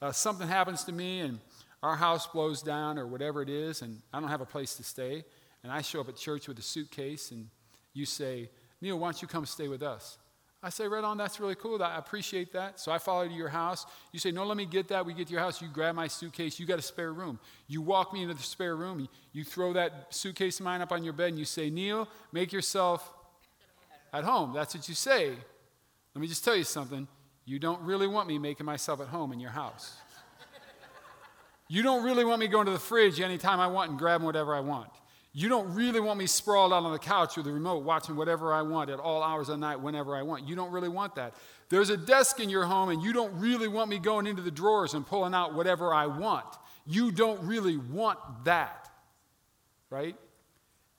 [0.00, 1.40] Uh, something happens to me and
[1.82, 4.84] our house blows down or whatever it is, and I don't have a place to
[4.84, 5.24] stay.
[5.62, 7.48] And I show up at church with a suitcase, and
[7.92, 10.18] you say, Neil, why don't you come stay with us?
[10.62, 11.82] I say, right on, that's really cool.
[11.82, 12.78] I appreciate that.
[12.78, 13.86] So I follow you to your house.
[14.12, 15.06] You say, no, let me get that.
[15.06, 15.62] We get to your house.
[15.62, 16.60] You grab my suitcase.
[16.60, 17.38] You got a spare room.
[17.66, 19.08] You walk me into the spare room.
[19.32, 22.52] You throw that suitcase of mine up on your bed and you say, Neil, make
[22.52, 23.10] yourself
[24.12, 24.52] at home.
[24.52, 25.30] That's what you say.
[26.14, 27.08] Let me just tell you something.
[27.46, 29.96] You don't really want me making myself at home in your house.
[31.68, 34.54] you don't really want me going to the fridge anytime I want and grabbing whatever
[34.54, 34.90] I want.
[35.32, 38.52] You don't really want me sprawled out on the couch with the remote watching whatever
[38.52, 40.48] I want at all hours of the night, whenever I want.
[40.48, 41.34] You don't really want that.
[41.68, 44.50] There's a desk in your home, and you don't really want me going into the
[44.50, 46.46] drawers and pulling out whatever I want.
[46.84, 48.90] You don't really want that,
[49.88, 50.16] right?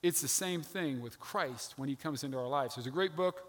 [0.01, 2.75] It's the same thing with Christ when he comes into our lives.
[2.75, 3.43] There's a great book.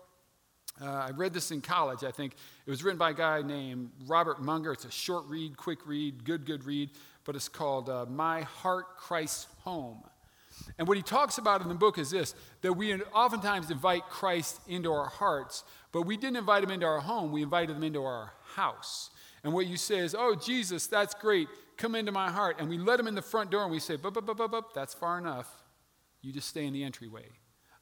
[0.81, 2.35] Uh, I read this in college, I think.
[2.67, 4.73] It was written by a guy named Robert Munger.
[4.73, 6.91] It's a short read, quick read, good, good read,
[7.25, 10.03] but it's called uh, My Heart, Christ's Home.
[10.79, 14.61] And what he talks about in the book is this that we oftentimes invite Christ
[14.69, 18.03] into our hearts, but we didn't invite him into our home, we invited him into
[18.05, 19.11] our house.
[19.45, 21.49] And what you say is, Oh, Jesus, that's great.
[21.77, 22.57] Come into my heart.
[22.59, 24.51] And we let him in the front door and we say, Bup, bup, bup, bup,
[24.51, 25.49] bup, that's far enough.
[26.21, 27.27] You just stay in the entryway.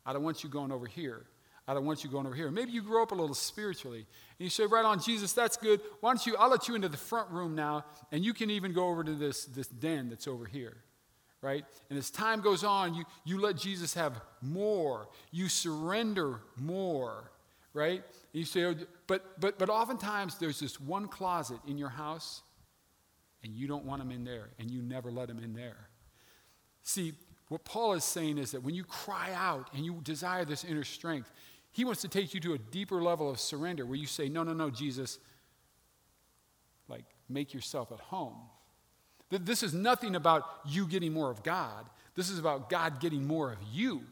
[0.06, 1.26] I don't want you going over here.
[1.68, 2.50] I don't want you going over here.
[2.50, 3.98] Maybe you grow up a little spiritually.
[4.00, 5.80] And you say, right on, Jesus, that's good.
[6.00, 8.72] Why don't you, I'll let you into the front room now, and you can even
[8.72, 10.78] go over to this, this den that's over here.
[11.42, 11.64] Right?
[11.88, 15.08] And as time goes on, you, you let Jesus have more.
[15.30, 17.30] You surrender more.
[17.72, 18.02] Right?
[18.32, 18.74] And you say, oh,
[19.06, 22.42] but, but, but oftentimes there's this one closet in your house,
[23.42, 25.88] and you don't want him in there, and you never let him in there.
[26.82, 27.14] See,
[27.48, 30.84] what Paul is saying is that when you cry out and you desire this inner
[30.84, 31.32] strength,
[31.72, 34.42] he wants to take you to a deeper level of surrender where you say, No,
[34.42, 35.18] no, no, Jesus,
[36.88, 38.36] like make yourself at home.
[39.30, 41.86] This is nothing about you getting more of God.
[42.16, 44.02] This is about God getting more of you.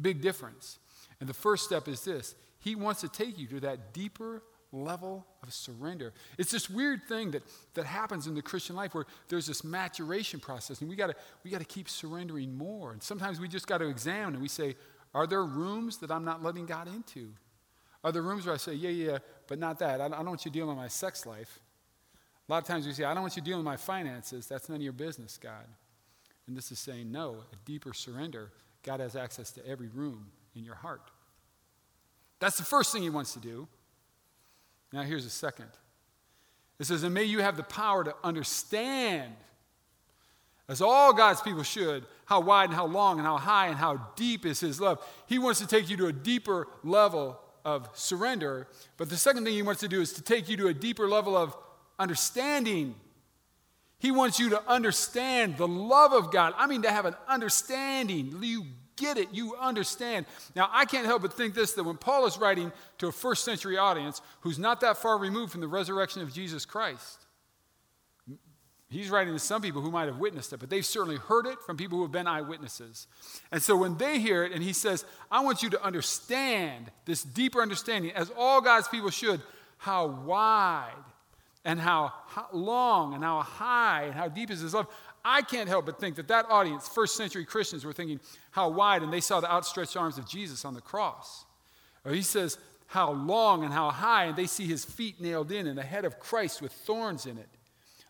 [0.00, 0.78] Big difference.
[1.18, 5.26] And the first step is this He wants to take you to that deeper level
[5.42, 6.12] of surrender.
[6.38, 7.42] It's this weird thing that,
[7.74, 11.50] that happens in the Christian life where there's this maturation process, and we gotta, we
[11.50, 12.92] gotta keep surrendering more.
[12.92, 14.76] And sometimes we just gotta examine and we say,
[15.12, 17.32] Are there rooms that I'm not letting God into?
[18.04, 20.00] Are there rooms where I say, Yeah, yeah, but not that?
[20.00, 21.60] I don't want you dealing with my sex life.
[22.50, 24.48] A lot of times we say, I don't want you dealing with my finances.
[24.48, 25.68] That's none of your business, God.
[26.48, 28.50] And this is saying, No, a deeper surrender.
[28.82, 31.12] God has access to every room in your heart.
[32.40, 33.68] That's the first thing He wants to do.
[34.92, 35.68] Now, here's the second
[36.80, 39.32] it says, And may you have the power to understand,
[40.68, 44.08] as all God's people should, how wide and how long and how high and how
[44.16, 44.98] deep is His love.
[45.28, 48.66] He wants to take you to a deeper level of surrender.
[48.96, 51.08] But the second thing He wants to do is to take you to a deeper
[51.08, 51.56] level of
[52.00, 52.94] understanding.
[53.98, 56.54] He wants you to understand the love of God.
[56.56, 58.34] I mean, to have an understanding.
[58.40, 58.64] You
[58.96, 60.26] get it, you understand.
[60.54, 63.44] Now, I can't help but think this that when Paul is writing to a first
[63.44, 67.26] century audience who's not that far removed from the resurrection of Jesus Christ,
[68.90, 71.60] he's writing to some people who might have witnessed it, but they've certainly heard it
[71.62, 73.06] from people who have been eyewitnesses.
[73.50, 77.22] And so when they hear it, and he says, I want you to understand this
[77.22, 79.40] deeper understanding, as all God's people should,
[79.78, 80.92] how wide
[81.64, 82.12] and how
[82.52, 84.86] long and how high and how deep is his love.
[85.24, 88.20] I can't help but think that that audience, first century Christians, were thinking
[88.52, 91.44] how wide, and they saw the outstretched arms of Jesus on the cross.
[92.04, 95.66] Or he says how long and how high, and they see his feet nailed in
[95.66, 97.48] and the head of Christ with thorns in it.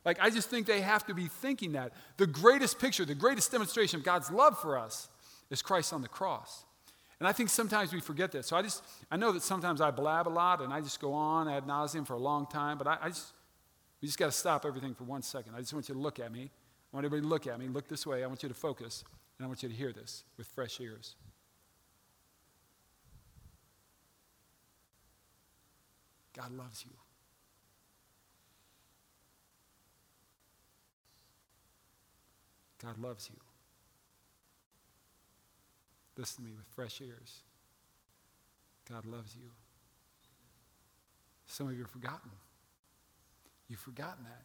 [0.04, 1.92] Like, I just think they have to be thinking that.
[2.16, 5.08] The greatest picture, the greatest demonstration of God's love for us
[5.50, 6.64] is Christ on the cross.
[7.18, 8.46] And I think sometimes we forget that.
[8.46, 11.12] So I just, I know that sometimes I blab a lot and I just go
[11.12, 13.32] on ad nauseum for a long time, but I, I just,
[14.00, 15.54] we just got to stop everything for one second.
[15.54, 16.50] I just want you to look at me.
[16.92, 17.68] I want everybody to look at me.
[17.68, 18.24] Look this way.
[18.24, 19.04] I want you to focus.
[19.38, 21.14] And I want you to hear this with fresh ears.
[26.34, 26.92] God loves you.
[32.82, 33.36] God loves you.
[36.16, 37.42] Listen to me with fresh ears.
[38.88, 39.50] God loves you.
[41.46, 42.30] Some of you have forgotten.
[43.70, 44.42] You've forgotten that.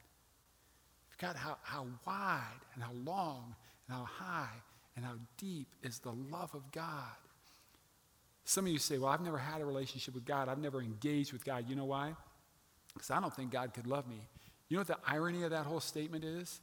[1.18, 3.56] God, how, how wide and how long
[3.88, 4.54] and how high
[4.96, 7.04] and how deep is the love of God.
[8.44, 10.48] Some of you say, Well, I've never had a relationship with God.
[10.48, 11.68] I've never engaged with God.
[11.68, 12.14] You know why?
[12.94, 14.20] Because I don't think God could love me.
[14.70, 16.60] You know what the irony of that whole statement is?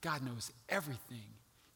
[0.00, 1.26] God knows everything.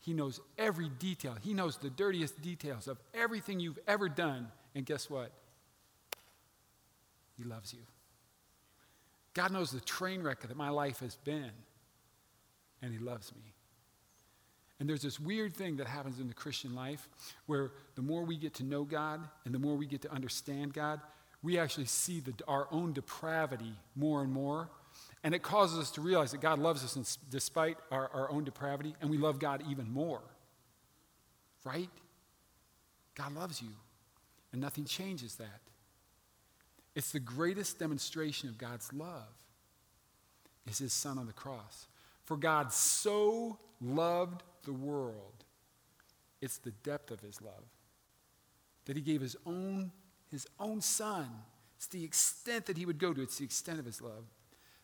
[0.01, 1.37] He knows every detail.
[1.43, 4.49] He knows the dirtiest details of everything you've ever done.
[4.75, 5.33] And guess what?
[7.37, 7.81] He loves you.
[9.35, 11.53] God knows the train wreck that my life has been
[12.83, 13.55] and He loves me.
[14.79, 17.07] And there's this weird thing that happens in the Christian life
[17.47, 20.73] where the more we get to know God and the more we get to understand
[20.73, 21.01] God,
[21.43, 24.71] we actually see the, our own depravity more and more.
[25.23, 28.45] And it causes us to realize that God loves us in, despite our, our own
[28.45, 30.23] depravity, and we love God even more.
[31.63, 31.91] Right?
[33.15, 33.69] God loves you,
[34.53, 35.61] and nothing changes that.
[36.95, 39.29] It's the greatest demonstration of God's love
[40.69, 41.87] is his son on the cross.
[42.25, 45.45] For God so loved the world,
[46.41, 47.65] it's the depth of his love,
[48.85, 49.93] that he gave his own,
[50.31, 51.29] his own son.
[51.77, 54.25] It's the extent that he would go to, it's the extent of his love.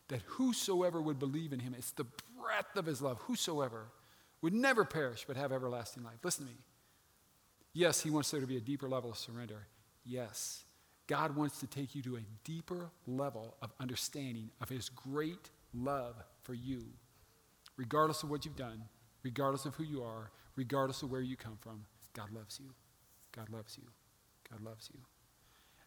[0.07, 2.05] That whosoever would believe in him, it's the
[2.39, 3.87] breadth of his love, whosoever
[4.41, 6.19] would never perish but have everlasting life.
[6.23, 6.57] Listen to me.
[7.73, 9.67] Yes, he wants there to be a deeper level of surrender.
[10.05, 10.63] Yes.
[11.07, 16.15] God wants to take you to a deeper level of understanding of his great love
[16.43, 16.85] for you
[17.77, 18.83] regardless of what you've done,
[19.23, 22.73] regardless of who you are, regardless of where you come from, God loves you.
[23.31, 23.87] God loves you.
[24.49, 24.99] God loves you.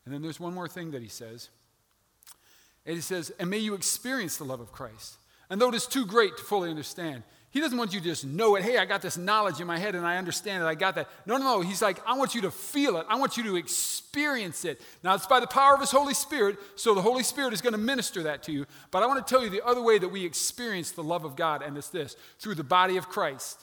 [0.05, 1.51] And then there's one more thing that he says.
[2.87, 5.19] And he says, and may you experience the love of Christ.
[5.51, 8.25] And though it is too great to fully understand, He doesn't want you to just
[8.25, 8.63] know it.
[8.63, 10.67] Hey, I got this knowledge in my head and I understand it.
[10.67, 11.09] I got that.
[11.27, 11.61] No, no, no.
[11.63, 13.07] He's like, I want you to feel it.
[13.09, 14.81] I want you to experience it.
[15.03, 17.73] Now, it's by the power of His Holy Spirit, so the Holy Spirit is going
[17.73, 18.67] to minister that to you.
[18.93, 21.35] But I want to tell you the other way that we experience the love of
[21.35, 23.61] God, and it's this through the body of Christ.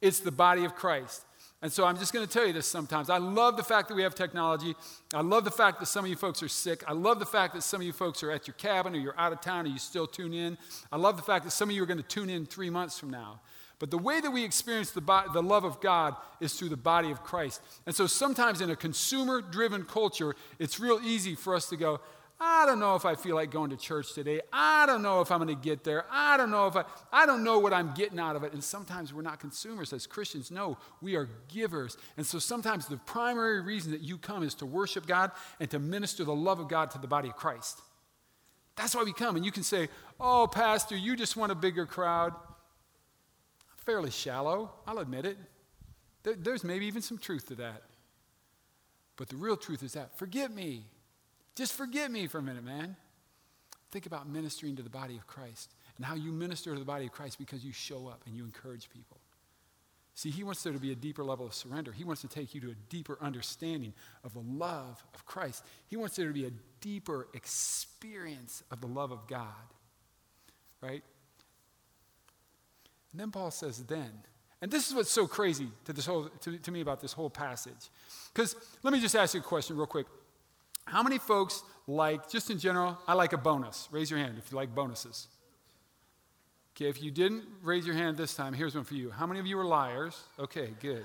[0.00, 1.24] It's the body of Christ.
[1.60, 3.10] And so I'm just going to tell you this sometimes.
[3.10, 4.76] I love the fact that we have technology.
[5.12, 6.84] I love the fact that some of you folks are sick.
[6.86, 9.18] I love the fact that some of you folks are at your cabin or you're
[9.18, 10.56] out of town or you still tune in.
[10.92, 12.96] I love the fact that some of you are going to tune in three months
[12.98, 13.40] from now.
[13.80, 16.76] But the way that we experience the, bo- the love of God is through the
[16.76, 17.60] body of Christ.
[17.86, 22.00] And so sometimes in a consumer driven culture, it's real easy for us to go,
[22.40, 24.40] I don't know if I feel like going to church today.
[24.52, 26.04] I don't know if I'm going to get there.
[26.08, 28.52] I don't know if I, I don't know what I'm getting out of it.
[28.52, 30.52] And sometimes we're not consumers as Christians.
[30.52, 31.96] No, we are givers.
[32.16, 35.80] And so sometimes the primary reason that you come is to worship God and to
[35.80, 37.80] minister the love of God to the body of Christ.
[38.76, 39.34] That's why we come.
[39.34, 39.88] And you can say,
[40.20, 42.34] oh, Pastor, you just want a bigger crowd.
[43.78, 45.38] Fairly shallow, I'll admit it.
[46.22, 47.82] There, there's maybe even some truth to that.
[49.16, 50.84] But the real truth is that, forgive me.
[51.58, 52.94] Just forget me for a minute, man.
[53.90, 57.06] Think about ministering to the body of Christ and how you minister to the body
[57.06, 59.16] of Christ because you show up and you encourage people.
[60.14, 61.90] See, he wants there to be a deeper level of surrender.
[61.90, 63.92] He wants to take you to a deeper understanding
[64.22, 65.64] of the love of Christ.
[65.88, 69.48] He wants there to be a deeper experience of the love of God.
[70.80, 71.02] Right?
[73.10, 74.12] And then Paul says, then.
[74.62, 77.30] And this is what's so crazy to, this whole, to, to me about this whole
[77.30, 77.90] passage.
[78.32, 80.06] Because let me just ask you a question real quick.
[80.90, 83.88] How many folks like, just in general, I like a bonus?
[83.90, 85.28] Raise your hand if you like bonuses.
[86.74, 89.10] Okay, if you didn't raise your hand this time, here's one for you.
[89.10, 90.22] How many of you are liars?
[90.38, 91.04] Okay, good.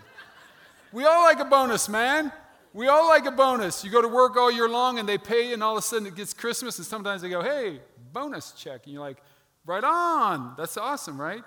[0.92, 2.32] we all like a bonus, man.
[2.74, 3.84] We all like a bonus.
[3.84, 6.08] You go to work all year long and they pay, and all of a sudden
[6.08, 7.80] it gets Christmas, and sometimes they go, hey,
[8.12, 8.82] bonus check.
[8.86, 9.18] And you're like,
[9.66, 10.54] right on.
[10.58, 11.44] That's awesome, right?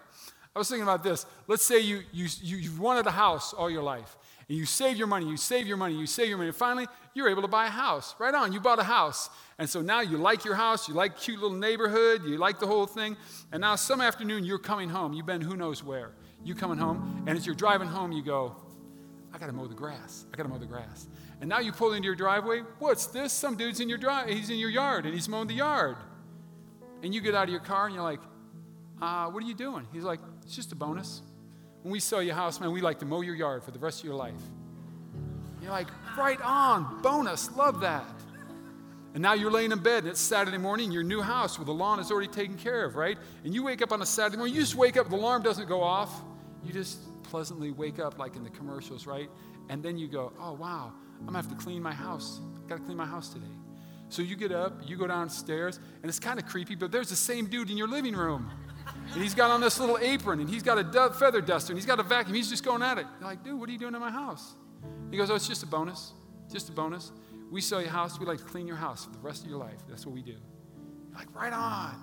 [0.54, 1.26] I was thinking about this.
[1.46, 4.16] Let's say you, you, you, you've wanted a house all your life,
[4.48, 6.48] and you save your money, you save your money, you save your money.
[6.48, 8.14] And finally, you're able to buy a house.
[8.18, 9.28] Right on, you bought a house.
[9.58, 12.66] And so now you like your house, you like cute little neighborhood, you like the
[12.66, 13.16] whole thing.
[13.50, 15.12] And now some afternoon you're coming home.
[15.12, 16.12] You've been who knows where.
[16.44, 18.54] You coming home, and as you're driving home, you go,
[19.34, 20.26] I gotta mow the grass.
[20.32, 21.08] I gotta mow the grass.
[21.40, 22.60] And now you pull into your driveway.
[22.78, 23.32] What's this?
[23.32, 24.28] Some dude's in your drive.
[24.28, 25.96] He's in your yard, and he's mowing the yard.
[27.02, 28.20] And you get out of your car, and you're like,
[29.02, 31.22] uh, "What are you doing?" He's like, "It's just a bonus."
[31.86, 33.78] When we sell you a house, man, we like to mow your yard for the
[33.78, 34.34] rest of your life.
[35.62, 35.86] You're like,
[36.18, 38.04] right on, bonus, love that.
[39.14, 41.72] And now you're laying in bed and it's Saturday morning, your new house where the
[41.72, 43.16] lawn is already taken care of, right?
[43.44, 45.68] And you wake up on a Saturday morning, you just wake up, the alarm doesn't
[45.68, 46.12] go off.
[46.64, 49.30] You just pleasantly wake up like in the commercials, right?
[49.68, 52.40] And then you go, oh, wow, I'm gonna have to clean my house.
[52.64, 53.46] I gotta clean my house today.
[54.08, 57.14] So you get up, you go downstairs, and it's kind of creepy, but there's the
[57.14, 58.50] same dude in your living room.
[59.12, 61.86] And he's got on this little apron, and he's got a feather duster, and he's
[61.86, 62.34] got a vacuum.
[62.34, 63.06] He's just going at it.
[63.18, 64.54] You're like, dude, what are you doing in my house?
[65.10, 66.12] He goes, oh, it's just a bonus.
[66.52, 67.12] Just a bonus.
[67.50, 68.18] We sell your house.
[68.20, 69.78] We like to clean your house for the rest of your life.
[69.88, 70.32] That's what we do.
[70.32, 71.94] You're like, right on.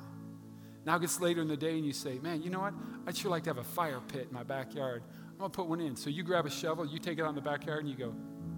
[0.85, 2.73] Now it gets later in the day, and you say, man, you know what?
[3.05, 5.03] I'd sure like to have a fire pit in my backyard.
[5.31, 5.95] I'm going to put one in.
[5.95, 8.13] So you grab a shovel, you take it out in the backyard, and you go,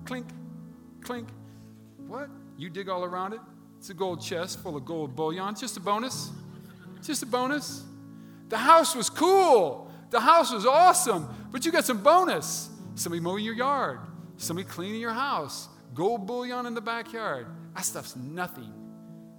[0.06, 0.28] clink,
[1.02, 1.30] clink.
[2.08, 2.30] What?
[2.58, 3.40] You dig all around it?
[3.78, 5.50] It's a gold chest full of gold bullion.
[5.50, 6.32] It's just a bonus.
[6.98, 7.84] It's just a bonus.
[8.50, 9.92] The house was cool.
[10.10, 12.70] The house was awesome, but you got some bonus.
[12.96, 14.00] Somebody mowing your yard,
[14.38, 17.48] somebody cleaning your house, gold bullion in the backyard.
[17.76, 18.72] That stuff's nothing.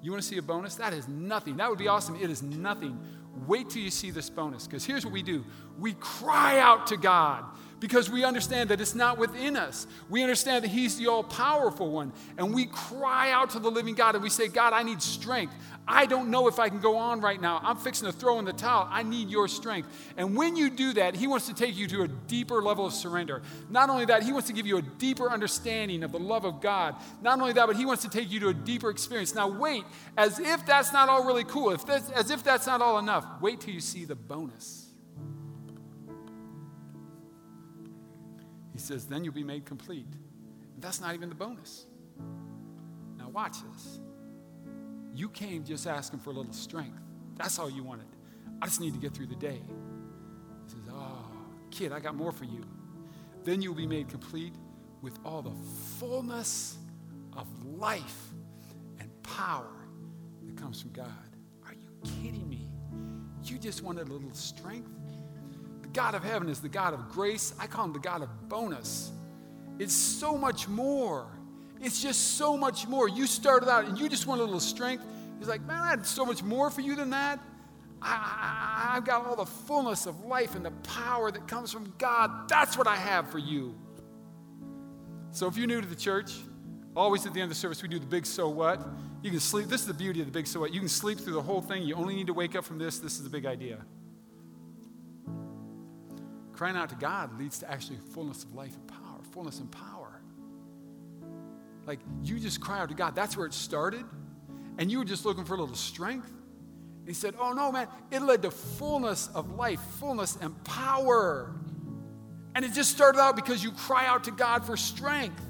[0.03, 0.75] You want to see a bonus?
[0.75, 1.57] That is nothing.
[1.57, 2.16] That would be awesome.
[2.16, 2.99] It is nothing.
[3.47, 5.45] Wait till you see this bonus because here's what we do
[5.79, 7.45] we cry out to God
[7.81, 9.87] because we understand that it's not within us.
[10.09, 12.12] We understand that He's the all powerful one.
[12.38, 15.55] And we cry out to the living God and we say, God, I need strength.
[15.88, 17.61] I don't know if I can go on right now.
[17.62, 18.88] I'm fixing to throw in the towel.
[18.90, 19.88] I need your strength.
[20.16, 22.92] And when you do that, He wants to take you to a deeper level of
[22.92, 23.42] surrender.
[23.70, 26.61] Not only that, He wants to give you a deeper understanding of the love of
[26.61, 26.96] God.
[27.22, 29.35] Not only that, but He wants to take you to a deeper experience.
[29.35, 29.85] Now, wait,
[30.16, 33.25] as if that's not all really cool, if that's, as if that's not all enough,
[33.40, 34.90] wait till you see the bonus.
[38.72, 40.07] He says, then you'll be made complete.
[40.74, 41.87] And that's not even the bonus.
[43.16, 44.01] Now, watch this.
[45.17, 47.01] You came just asking for a little strength.
[47.37, 48.05] That's all you wanted.
[48.61, 49.62] I just need to get through the day.
[50.64, 51.31] He says, Oh,
[51.71, 52.62] kid, I got more for you.
[53.43, 54.53] Then you'll be made complete
[55.01, 55.55] with all the
[55.99, 56.77] fullness
[57.35, 58.29] of life
[58.99, 59.89] and power
[60.45, 61.09] that comes from God.
[61.64, 62.69] Are you kidding me?
[63.43, 64.91] You just wanted a little strength?
[65.81, 67.55] The God of heaven is the God of grace.
[67.59, 69.12] I call him the God of bonus.
[69.79, 71.36] It's so much more.
[71.81, 73.09] It's just so much more.
[73.09, 75.05] You started out and you just want a little strength.
[75.39, 77.41] He's like, man, I had so much more for you than that.
[78.01, 82.49] I, have got all the fullness of life and the power that comes from God.
[82.49, 83.74] That's what I have for you.
[85.33, 86.33] So if you're new to the church,
[86.95, 88.81] always at the end of the service, we do the big so what.
[89.22, 89.66] You can sleep.
[89.66, 90.72] This is the beauty of the big so what.
[90.72, 91.83] You can sleep through the whole thing.
[91.83, 92.99] You only need to wake up from this.
[92.99, 93.85] This is the big idea.
[96.53, 99.95] Crying out to God leads to actually fullness of life and power, fullness and power.
[101.87, 103.14] Like you just cry out to God.
[103.14, 104.05] That's where it started.
[104.78, 106.30] And you were just looking for a little strength.
[107.07, 111.55] He said, Oh no, man, it led to fullness of life, fullness and power.
[112.55, 115.43] And it just started out because you cry out to God for strength.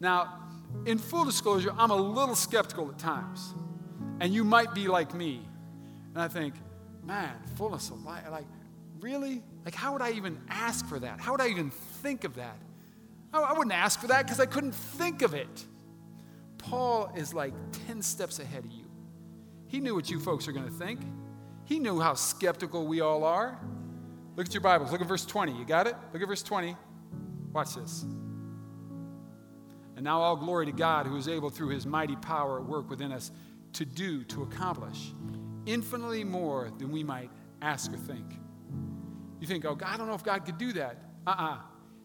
[0.00, 0.42] Now,
[0.86, 3.54] in full disclosure, I'm a little skeptical at times.
[4.20, 5.42] And you might be like me.
[6.14, 6.54] And I think,
[7.04, 8.24] man, fullness of life.
[8.30, 8.46] Like,
[9.00, 9.42] really?
[9.64, 11.20] Like, how would I even ask for that?
[11.20, 11.70] How would I even
[12.02, 12.56] think of that?
[13.32, 15.66] I wouldn't ask for that because I couldn't think of it.
[16.58, 17.54] Paul is like
[17.86, 18.84] 10 steps ahead of you.
[19.66, 21.00] He knew what you folks are going to think.
[21.64, 23.58] He knew how skeptical we all are.
[24.36, 24.92] Look at your Bibles.
[24.92, 25.52] Look at verse 20.
[25.52, 25.94] You got it?
[26.12, 26.76] Look at verse 20.
[27.52, 28.02] Watch this.
[29.96, 32.88] And now all glory to God who is able through his mighty power at work
[32.88, 33.30] within us
[33.74, 35.12] to do, to accomplish
[35.66, 38.38] infinitely more than we might ask or think.
[39.40, 41.02] You think, oh, God, I don't know if God could do that.
[41.26, 41.44] Uh uh-uh.
[41.44, 41.58] uh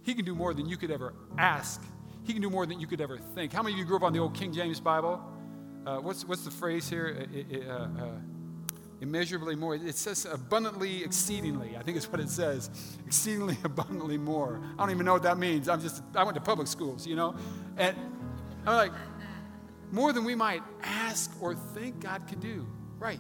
[0.03, 1.81] He can do more than you could ever ask,
[2.23, 3.51] He can do more than you could ever think.
[3.51, 5.21] How many of you grew up on the old King James Bible?
[5.85, 7.27] Uh, what's, what's the phrase here?
[7.33, 8.11] Uh, uh, uh,
[9.01, 9.75] immeasurably more.
[9.75, 11.75] It says abundantly, exceedingly.
[11.77, 12.69] I think it's what it says.
[13.05, 14.61] Exceedingly, abundantly more.
[14.77, 15.67] I don't even know what that means.
[15.67, 17.35] I'm just, I went to public schools, you know?
[17.77, 17.97] And
[18.65, 18.93] I'm like,
[19.91, 22.65] more than we might ask or think God could do.
[22.97, 23.19] Right.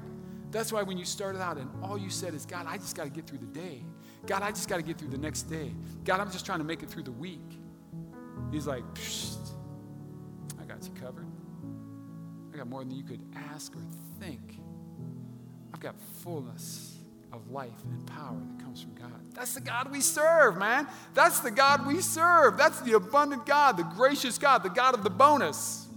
[0.51, 3.03] That's why when you started out and all you said is, God, I just got
[3.03, 3.83] to get through the day.
[4.25, 5.71] God, I just got to get through the next day.
[6.05, 7.59] God, I'm just trying to make it through the week.
[8.51, 8.83] He's like,
[10.61, 11.27] I got you covered.
[12.53, 13.21] I got more than you could
[13.51, 13.81] ask or
[14.19, 14.59] think.
[15.73, 16.97] I've got fullness
[17.33, 19.11] of life and power that comes from God.
[19.33, 20.87] That's the God we serve, man.
[21.15, 22.57] That's the God we serve.
[22.57, 25.87] That's the abundant God, the gracious God, the God of the bonus.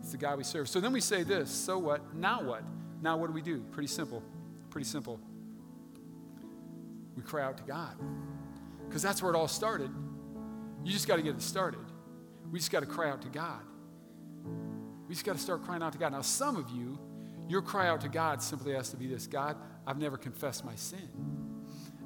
[0.00, 0.68] It's the God we serve.
[0.68, 2.14] So then we say this so what?
[2.14, 2.62] Now what?
[3.02, 3.60] Now what do we do?
[3.70, 4.22] Pretty simple.
[4.70, 5.20] Pretty simple.
[7.16, 7.96] We cry out to God.
[8.86, 9.90] Because that's where it all started.
[10.84, 11.80] You just got to get it started.
[12.50, 13.62] We just got to cry out to God.
[15.08, 16.12] We just got to start crying out to God.
[16.12, 16.98] Now, some of you,
[17.48, 19.56] your cry out to God simply has to be this God,
[19.86, 21.53] I've never confessed my sin.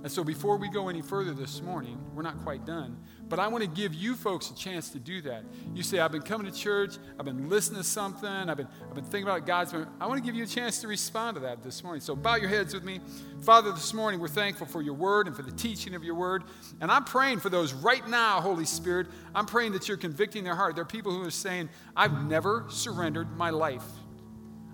[0.04, 2.96] And so, before we go any further this morning, we're not quite done,
[3.28, 5.42] but I want to give you folks a chance to do that.
[5.74, 8.94] You say, I've been coming to church, I've been listening to something, I've been, I've
[8.94, 9.74] been thinking about God's.
[9.74, 12.00] I want to give you a chance to respond to that this morning.
[12.00, 13.00] So, bow your heads with me.
[13.42, 16.44] Father, this morning we're thankful for your word and for the teaching of your word.
[16.80, 19.08] And I'm praying for those right now, Holy Spirit.
[19.34, 20.76] I'm praying that you're convicting their heart.
[20.76, 23.84] There are people who are saying, I've never surrendered my life,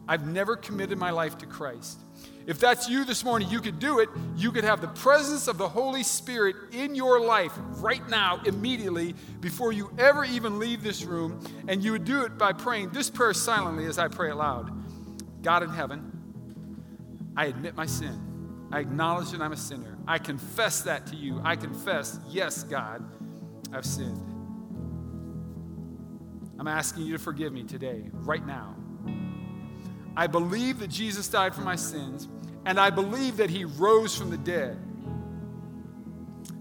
[0.06, 1.98] I've never committed my life to Christ.
[2.46, 4.08] If that's you this morning, you could do it.
[4.36, 9.14] You could have the presence of the Holy Spirit in your life right now, immediately,
[9.40, 11.42] before you ever even leave this room.
[11.68, 14.70] And you would do it by praying this prayer silently as I pray aloud
[15.44, 16.10] God in heaven,
[17.36, 18.18] I admit my sin.
[18.72, 19.98] I acknowledge that I'm a sinner.
[20.08, 21.40] I confess that to you.
[21.44, 23.04] I confess, yes, God,
[23.72, 24.22] I've sinned.
[26.58, 28.74] I'm asking you to forgive me today, right now.
[30.16, 32.28] I believe that Jesus died for my sins,
[32.64, 34.78] and I believe that he rose from the dead.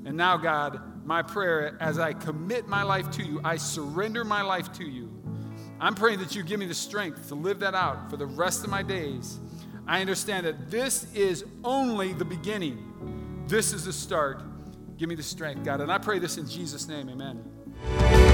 [0.05, 4.41] And now, God, my prayer as I commit my life to you, I surrender my
[4.41, 5.11] life to you.
[5.79, 8.63] I'm praying that you give me the strength to live that out for the rest
[8.63, 9.39] of my days.
[9.85, 13.43] I understand that this is only the beginning.
[13.47, 14.41] This is the start.
[14.97, 15.81] Give me the strength, God.
[15.81, 17.09] And I pray this in Jesus' name.
[17.09, 18.32] Amen.